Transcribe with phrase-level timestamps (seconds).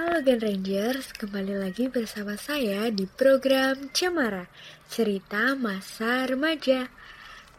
[0.00, 4.48] Halo Gen Rangers, kembali lagi bersama saya di program Cemara,
[4.88, 6.88] cerita masa remaja.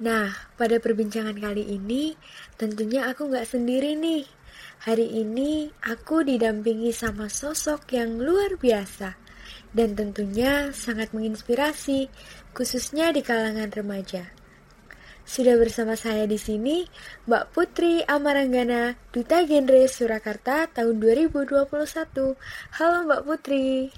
[0.01, 2.17] Nah, pada perbincangan kali ini,
[2.57, 4.25] tentunya aku nggak sendiri nih.
[4.89, 9.13] Hari ini aku didampingi sama sosok yang luar biasa
[9.77, 12.09] dan tentunya sangat menginspirasi,
[12.57, 14.40] khususnya di kalangan remaja.
[15.31, 16.83] Sudah bersama saya di sini
[17.23, 21.71] Mbak Putri Amaranggana, Duta Genre Surakarta tahun 2021.
[22.75, 23.95] Halo Mbak Putri.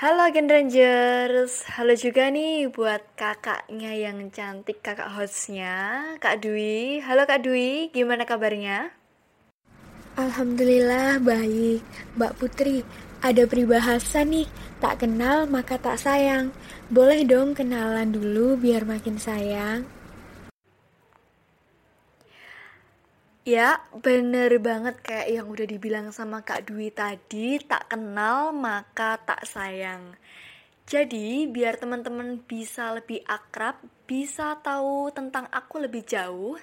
[0.00, 7.04] Halo Gen Rangers, halo juga nih buat kakaknya yang cantik kakak hostnya, Kak Dwi.
[7.04, 8.96] Halo Kak Dwi, gimana kabarnya?
[10.16, 11.84] Alhamdulillah baik,
[12.16, 12.80] Mbak Putri.
[13.22, 14.50] Ada peribahasa nih,
[14.82, 16.50] tak kenal maka tak sayang.
[16.90, 19.86] Boleh dong kenalan dulu biar makin sayang.
[23.46, 29.46] Ya, bener banget kayak yang udah dibilang sama Kak Dwi tadi, tak kenal maka tak
[29.46, 30.18] sayang.
[30.90, 36.58] Jadi, biar teman-teman bisa lebih akrab, bisa tahu tentang aku lebih jauh,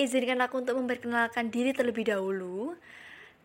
[0.00, 2.72] izinkan aku untuk memperkenalkan diri terlebih dahulu.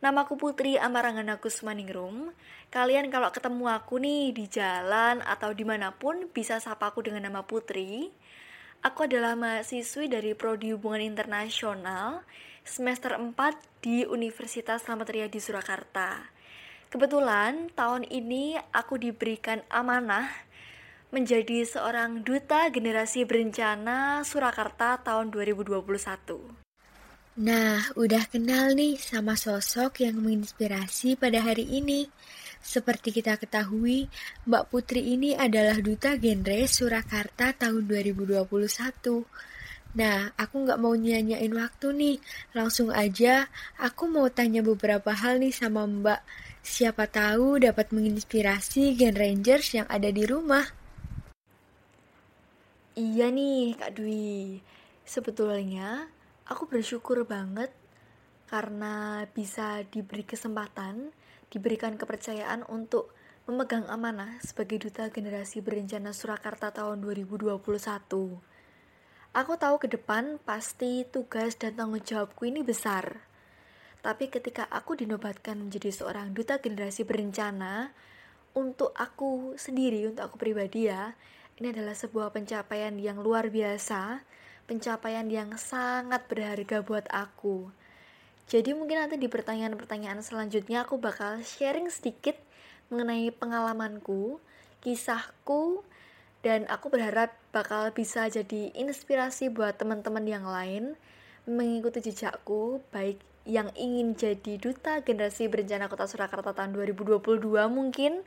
[0.06, 2.30] Namaku Putri Amarangan Kusmaningrum.
[2.70, 7.25] Kalian kalau ketemu aku nih di jalan atau di mana pun bisa sapa aku dengan
[7.25, 8.14] nama Putri.
[8.86, 12.22] Aku adalah mahasiswi dari Prodi Hubungan Internasional
[12.62, 13.34] semester 4
[13.81, 16.22] di Universitas Slamet Riyadi Surakarta.
[16.94, 20.30] Kebetulan tahun ini aku diberikan amanah
[21.09, 26.64] menjadi seorang duta generasi berencana Surakarta tahun 2021.
[27.36, 32.08] Nah, udah kenal nih sama sosok yang menginspirasi pada hari ini.
[32.64, 34.08] Seperti kita ketahui,
[34.47, 39.28] Mbak Putri ini adalah Duta Genre Surakarta tahun 2021.
[40.00, 42.17] Nah, aku nggak mau nyanyain waktu nih.
[42.56, 43.52] Langsung aja,
[43.83, 46.23] aku mau tanya beberapa hal nih sama Mbak.
[46.63, 50.63] Siapa tahu dapat menginspirasi Gen Rangers yang ada di rumah.
[52.96, 54.63] Iya nih, Kak Dwi.
[55.03, 56.15] Sebetulnya,
[56.45, 57.73] Aku bersyukur banget
[58.45, 61.09] karena bisa diberi kesempatan,
[61.50, 63.09] diberikan kepercayaan untuk
[63.50, 67.57] memegang amanah sebagai duta generasi berencana Surakarta tahun 2021.
[69.34, 73.25] Aku tahu ke depan pasti tugas dan tanggung jawabku ini besar.
[74.05, 77.89] Tapi ketika aku dinobatkan menjadi seorang duta generasi berencana,
[78.53, 81.17] untuk aku sendiri, untuk aku pribadi ya,
[81.57, 84.22] ini adalah sebuah pencapaian yang luar biasa
[84.66, 87.70] pencapaian yang sangat berharga buat aku.
[88.46, 92.38] Jadi mungkin nanti di pertanyaan-pertanyaan selanjutnya aku bakal sharing sedikit
[92.94, 94.38] mengenai pengalamanku,
[94.86, 95.81] kisahku,
[96.46, 100.94] dan aku berharap bakal bisa jadi inspirasi buat teman-teman yang lain
[101.50, 107.22] mengikuti jejakku, baik yang ingin jadi duta generasi berencana Kota Surakarta tahun 2022
[107.70, 108.26] mungkin,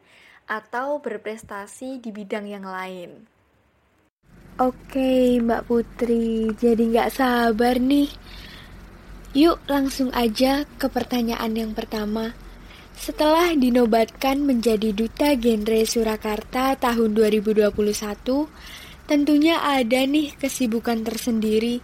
[0.49, 3.38] atau berprestasi di bidang yang lain.
[4.59, 8.11] Oke, Mbak Putri, jadi nggak sabar nih.
[9.31, 12.35] Yuk langsung aja ke pertanyaan yang pertama.
[12.99, 17.71] Setelah dinobatkan menjadi Duta Genre Surakarta tahun 2021,
[19.07, 21.79] tentunya ada nih kesibukan tersendiri.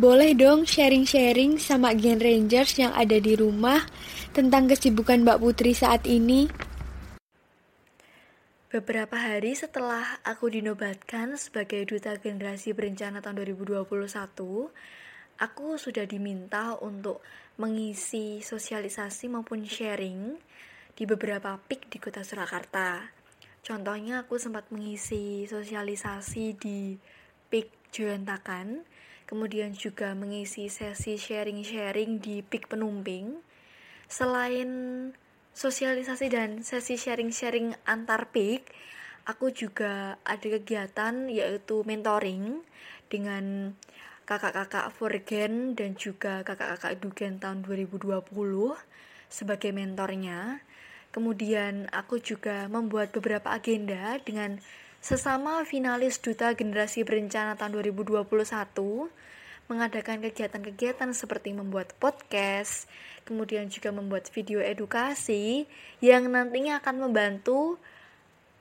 [0.00, 3.84] Boleh dong sharing-sharing sama Gen Rangers yang ada di rumah
[4.32, 6.48] tentang kesibukan Mbak Putri saat ini?
[8.66, 13.86] Beberapa hari setelah aku dinobatkan sebagai Duta Generasi Berencana tahun 2021,
[15.38, 17.22] aku sudah diminta untuk
[17.62, 20.34] mengisi sosialisasi maupun sharing
[20.98, 23.06] di beberapa PIK di Kota Surakarta.
[23.62, 26.98] Contohnya aku sempat mengisi sosialisasi di
[27.46, 28.82] PIK Joyantakan,
[29.30, 33.30] kemudian juga mengisi sesi sharing-sharing di PIK Penumping.
[34.10, 34.66] Selain
[35.56, 38.68] sosialisasi dan sesi sharing-sharing antar peak,
[39.24, 42.60] aku juga ada kegiatan yaitu mentoring
[43.08, 43.72] dengan
[44.28, 48.20] kakak-kakak Forgen dan juga kakak-kakak Dugen tahun 2020
[49.32, 50.60] sebagai mentornya.
[51.14, 54.60] Kemudian aku juga membuat beberapa agenda dengan
[55.00, 58.28] sesama finalis Duta Generasi Berencana tahun 2021
[59.66, 62.86] mengadakan kegiatan-kegiatan seperti membuat podcast,
[63.26, 65.66] kemudian juga membuat video edukasi
[65.98, 67.78] yang nantinya akan membantu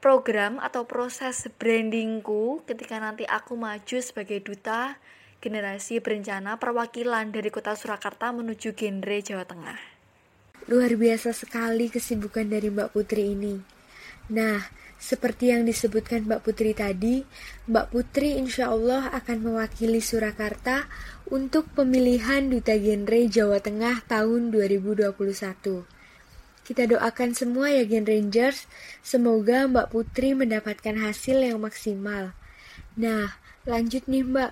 [0.01, 4.97] program atau proses brandingku ketika nanti aku maju sebagai duta
[5.41, 9.79] generasi berencana perwakilan dari kota Surakarta menuju genre Jawa Tengah.
[10.65, 13.74] Luar biasa sekali kesibukan dari Mbak Putri ini.
[14.25, 14.57] Nah,
[14.95, 17.21] seperti yang disebutkan Mbak Putri tadi,
[17.69, 20.89] Mbak Putri insya Allah akan mewakili Surakarta
[21.29, 25.85] untuk pemilihan Duta Genre Jawa Tengah tahun 2021.
[26.65, 28.65] Kita doakan semua ya Gen Rangers,
[29.05, 32.33] semoga Mbak Putri mendapatkan hasil yang maksimal.
[32.97, 33.37] Nah,
[33.69, 34.51] lanjut nih Mbak.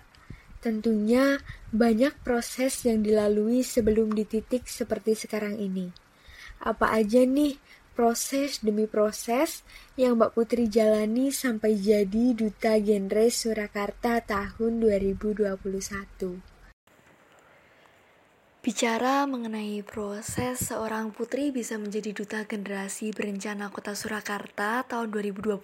[0.61, 1.41] Tentunya
[1.73, 5.89] banyak proses yang dilalui sebelum di titik seperti sekarang ini.
[6.61, 7.57] Apa aja nih
[7.93, 9.61] proses demi proses
[9.93, 16.53] yang Mbak Putri jalani sampai jadi Duta Genre Surakarta tahun 2021?
[18.63, 25.59] Bicara mengenai proses seorang putri bisa menjadi duta generasi berencana Kota Surakarta tahun 2021.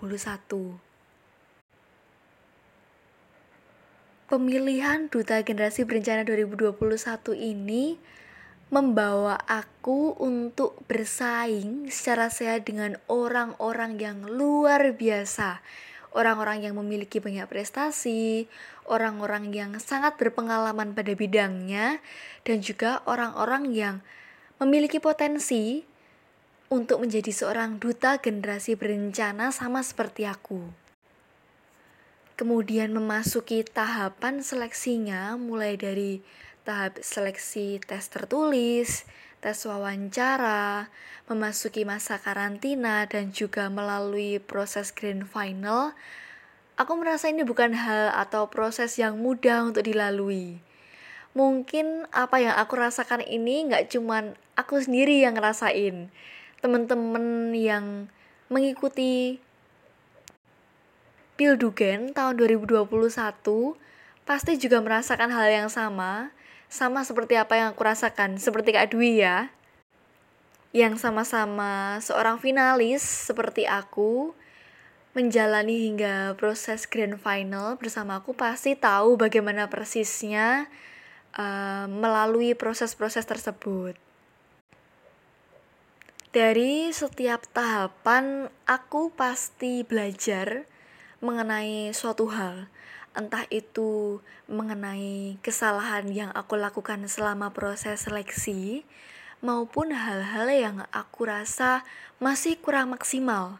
[4.27, 6.75] Pemilihan duta generasi berencana 2021
[7.33, 7.97] ini
[8.69, 15.61] membawa aku untuk bersaing secara sehat dengan orang-orang yang luar biasa
[16.13, 18.49] orang-orang yang memiliki banyak prestasi,
[18.89, 22.01] orang-orang yang sangat berpengalaman pada bidangnya,
[22.45, 23.95] dan juga orang-orang yang
[24.57, 25.85] memiliki potensi
[26.69, 30.69] untuk menjadi seorang duta generasi berencana sama seperti aku.
[32.37, 36.23] Kemudian memasuki tahapan seleksinya mulai dari
[36.67, 39.07] tahap seleksi tes tertulis,
[39.39, 40.91] tes wawancara,
[41.31, 45.95] memasuki masa karantina, dan juga melalui proses grand final,
[46.75, 50.59] aku merasa ini bukan hal atau proses yang mudah untuk dilalui.
[51.37, 56.11] Mungkin apa yang aku rasakan ini nggak cuman aku sendiri yang ngerasain.
[56.59, 58.11] Teman-teman yang
[58.51, 59.39] mengikuti
[61.39, 62.83] Pildugen tahun 2021
[64.27, 66.35] pasti juga merasakan hal yang sama
[66.69, 69.49] sama seperti apa yang aku rasakan, seperti Kak Dwi ya.
[70.69, 74.37] Yang sama-sama seorang finalis seperti aku,
[75.17, 80.69] menjalani hingga proses grand final bersama aku pasti tahu bagaimana persisnya
[81.33, 83.97] uh, melalui proses-proses tersebut.
[86.29, 90.69] Dari setiap tahapan, aku pasti belajar
[91.25, 92.69] mengenai suatu hal
[93.19, 98.87] entah itu mengenai kesalahan yang aku lakukan selama proses seleksi
[99.43, 101.83] maupun hal-hal yang aku rasa
[102.23, 103.59] masih kurang maksimal.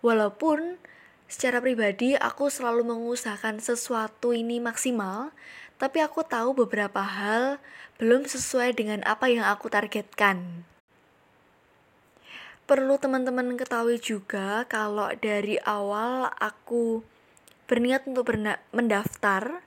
[0.00, 0.80] Walaupun
[1.28, 5.36] secara pribadi aku selalu mengusahakan sesuatu ini maksimal,
[5.76, 7.60] tapi aku tahu beberapa hal
[8.00, 10.64] belum sesuai dengan apa yang aku targetkan.
[12.64, 17.00] Perlu teman-teman ketahui juga kalau dari awal aku
[17.68, 18.24] berniat untuk
[18.72, 19.60] mendaftar,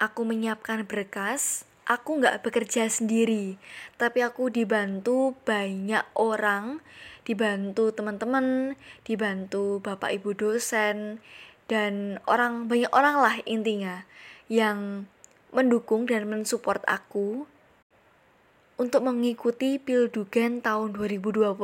[0.00, 3.60] aku menyiapkan berkas, aku nggak bekerja sendiri,
[4.00, 6.80] tapi aku dibantu banyak orang,
[7.28, 8.74] dibantu teman-teman,
[9.04, 11.20] dibantu bapak ibu dosen,
[11.68, 14.08] dan orang banyak orang lah intinya
[14.48, 15.04] yang
[15.52, 17.44] mendukung dan mensupport aku
[18.74, 21.54] untuk mengikuti Pildugen tahun 2021.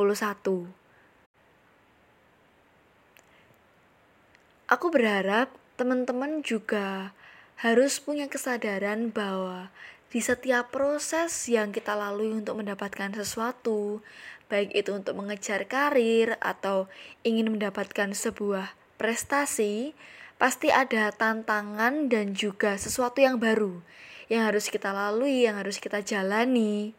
[4.71, 5.51] Aku berharap
[5.81, 7.09] teman-teman juga
[7.57, 9.73] harus punya kesadaran bahwa
[10.13, 14.05] di setiap proses yang kita lalui untuk mendapatkan sesuatu,
[14.45, 16.85] baik itu untuk mengejar karir atau
[17.25, 19.97] ingin mendapatkan sebuah prestasi,
[20.37, 23.81] pasti ada tantangan dan juga sesuatu yang baru
[24.29, 26.95] yang harus kita lalui, yang harus kita jalani.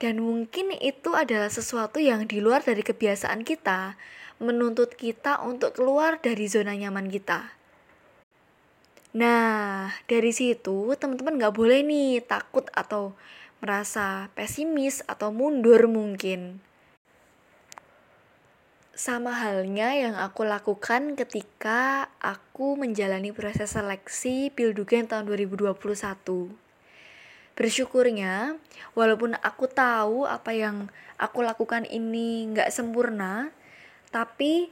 [0.00, 4.00] Dan mungkin itu adalah sesuatu yang di luar dari kebiasaan kita,
[4.40, 7.60] menuntut kita untuk keluar dari zona nyaman kita.
[9.10, 13.12] Nah, dari situ teman-teman nggak boleh nih takut atau
[13.60, 16.64] merasa pesimis atau mundur mungkin.
[18.96, 25.72] Sama halnya yang aku lakukan ketika aku menjalani proses seleksi Pildugen tahun 2021.
[27.56, 28.56] Bersyukurnya,
[28.96, 30.88] walaupun aku tahu apa yang
[31.20, 33.52] aku lakukan ini nggak sempurna,
[34.10, 34.70] tapi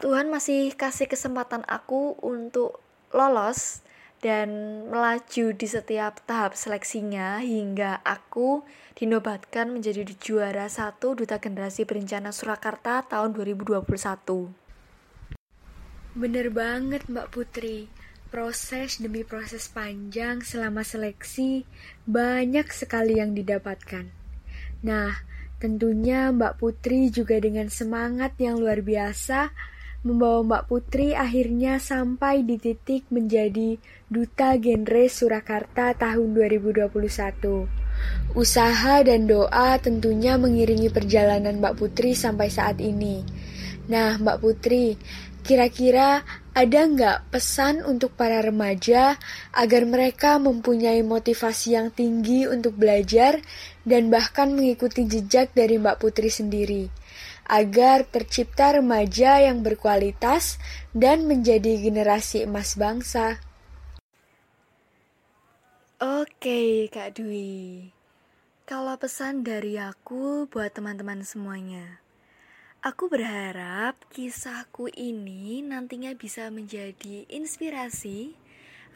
[0.00, 2.80] Tuhan masih kasih kesempatan aku untuk
[3.12, 3.84] lolos
[4.22, 4.48] dan
[4.86, 8.62] melaju di setiap tahap seleksinya hingga aku
[8.94, 13.82] dinobatkan menjadi juara satu Duta Generasi Berencana Surakarta tahun 2021.
[16.14, 17.90] Bener banget Mbak Putri,
[18.30, 21.66] proses demi proses panjang selama seleksi
[22.06, 24.06] banyak sekali yang didapatkan.
[24.86, 25.18] Nah,
[25.62, 29.54] Tentunya Mbak Putri juga dengan semangat yang luar biasa
[30.02, 33.78] membawa Mbak Putri akhirnya sampai di titik menjadi
[34.10, 36.90] Duta Genre Surakarta tahun 2021.
[38.34, 43.22] Usaha dan doa tentunya mengiringi perjalanan Mbak Putri sampai saat ini.
[43.86, 44.98] Nah, Mbak Putri,
[45.46, 49.16] kira-kira ada nggak pesan untuk para remaja
[49.56, 53.40] agar mereka mempunyai motivasi yang tinggi untuk belajar
[53.88, 56.92] dan bahkan mengikuti jejak dari Mbak Putri sendiri,
[57.48, 60.60] agar tercipta remaja yang berkualitas
[60.92, 63.40] dan menjadi generasi emas bangsa?
[66.02, 67.88] Oke, Kak Dwi.
[68.68, 72.01] Kalau pesan dari aku buat teman-teman semuanya,
[72.82, 78.34] Aku berharap kisahku ini nantinya bisa menjadi inspirasi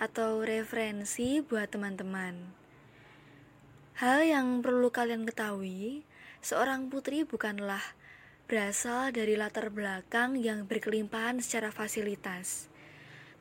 [0.03, 2.35] atau referensi buat teman-teman.
[4.03, 6.03] Hal yang perlu kalian ketahui,
[6.43, 7.79] seorang putri bukanlah
[8.51, 12.67] berasal dari latar belakang yang berkelimpahan secara fasilitas.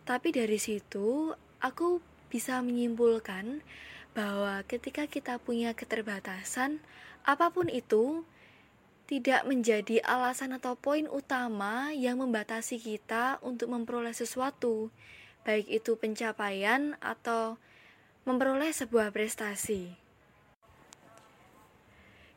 [0.06, 3.66] Tapi dari situ, aku bisa menyimpulkan
[4.14, 6.86] bahwa ketika kita punya keterbatasan,
[7.26, 8.22] apa pun itu,
[9.06, 14.90] tidak menjadi alasan atau poin utama yang membatasi kita untuk memperoleh sesuatu,
[15.46, 17.62] baik itu pencapaian atau
[18.26, 19.94] memperoleh sebuah prestasi.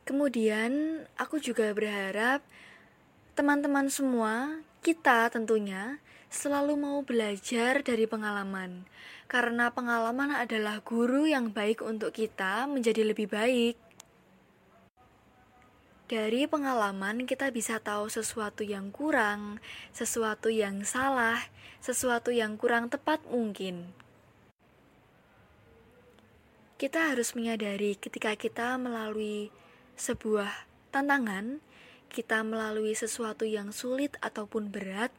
[0.05, 2.45] Kemudian, aku juga berharap
[3.33, 5.97] teman-teman semua, kita tentunya,
[6.29, 8.85] selalu mau belajar dari pengalaman,
[9.25, 13.88] karena pengalaman adalah guru yang baik untuk kita menjadi lebih baik.
[16.09, 19.61] Dari pengalaman, kita bisa tahu sesuatu yang kurang,
[19.93, 21.37] sesuatu yang salah,
[21.85, 23.93] sesuatu yang kurang tepat mungkin.
[26.81, 29.53] Kita harus menyadari ketika kita melalui
[30.01, 30.49] sebuah
[30.89, 31.61] tantangan,
[32.09, 35.13] kita melalui sesuatu yang sulit ataupun berat,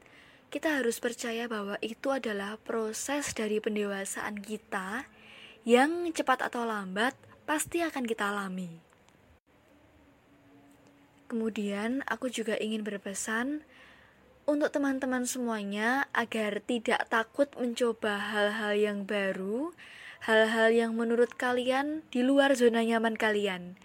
[0.51, 5.07] kita harus percaya bahwa itu adalah proses dari pendewasaan kita
[5.63, 7.15] yang cepat atau lambat
[7.47, 8.90] pasti akan kita alami.
[11.31, 13.63] Kemudian, aku juga ingin berpesan
[14.51, 19.71] untuk teman-teman semuanya agar tidak takut mencoba hal-hal yang baru,
[20.27, 23.79] hal-hal yang menurut kalian di luar zona nyaman kalian,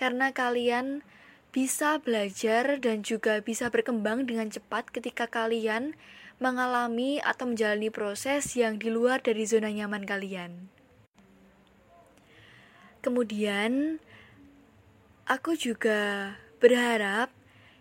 [0.00, 1.04] karena kalian
[1.52, 5.92] bisa belajar dan juga bisa berkembang dengan cepat ketika kalian
[6.40, 10.72] mengalami atau menjalani proses yang di luar dari zona nyaman kalian.
[13.04, 14.00] Kemudian,
[15.28, 17.28] aku juga Berharap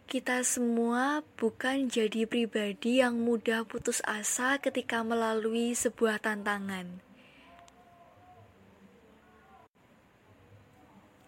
[0.05, 6.99] kita semua bukan jadi pribadi yang mudah putus asa ketika melalui sebuah tantangan.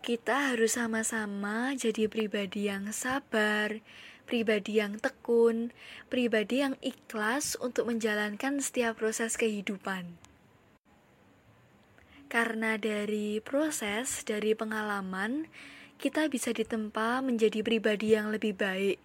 [0.04, 3.80] Kita harus sama-sama jadi pribadi yang sabar,
[4.28, 5.72] pribadi yang tekun,
[6.12, 10.20] pribadi yang ikhlas untuk menjalankan setiap proses kehidupan.
[12.28, 15.48] Karena dari proses, dari pengalaman,
[15.98, 19.02] kita bisa ditempa menjadi pribadi yang lebih baik.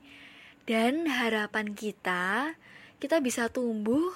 [0.68, 2.54] Dan harapan kita,
[3.02, 4.14] kita bisa tumbuh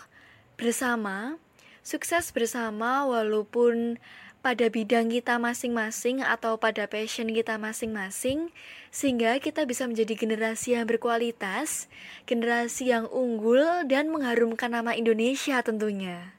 [0.55, 1.41] bersama,
[1.83, 3.99] sukses bersama walaupun
[4.47, 8.55] pada bidang kita masing-masing atau pada passion kita masing-masing
[8.95, 11.91] sehingga kita bisa menjadi generasi yang berkualitas,
[12.31, 13.59] generasi yang unggul
[13.91, 16.36] dan mengharumkan nama Indonesia tentunya.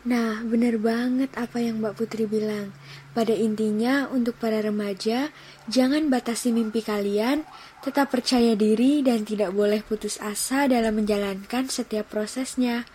[0.00, 2.72] Nah, benar banget apa yang Mbak Putri bilang.
[3.12, 5.28] Pada intinya, untuk para remaja,
[5.68, 7.44] jangan batasi mimpi kalian,
[7.84, 12.88] tetap percaya diri dan tidak boleh putus asa dalam menjalankan setiap prosesnya.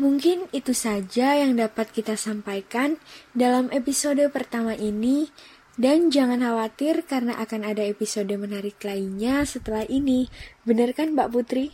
[0.00, 2.96] Mungkin itu saja yang dapat kita sampaikan
[3.36, 5.28] dalam episode pertama ini,
[5.76, 10.32] dan jangan khawatir karena akan ada episode menarik lainnya setelah ini.
[10.64, 11.68] Benar kan Mbak Putri?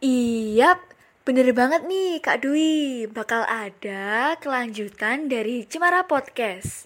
[0.00, 0.80] Iya,
[1.24, 6.84] Bener banget nih Kak Dwi, bakal ada kelanjutan dari Cemara Podcast.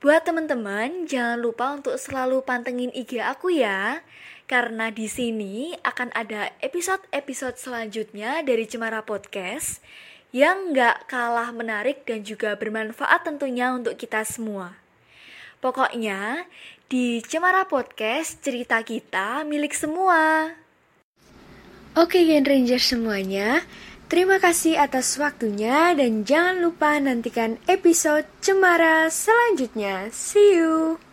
[0.00, 4.00] Buat teman-teman, jangan lupa untuk selalu pantengin IG aku ya.
[4.48, 9.84] Karena di sini akan ada episode-episode selanjutnya dari Cemara Podcast
[10.32, 14.80] yang gak kalah menarik dan juga bermanfaat tentunya untuk kita semua.
[15.60, 16.48] Pokoknya,
[16.88, 20.56] di Cemara Podcast cerita kita milik semua.
[21.98, 23.66] Oke Gen Ranger semuanya,
[24.06, 30.06] terima kasih atas waktunya dan jangan lupa nantikan episode Cemara selanjutnya.
[30.14, 31.07] See you!